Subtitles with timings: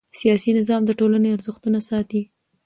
[0.19, 2.21] سیاسي نظام د ټولنې ارزښتونه ساتي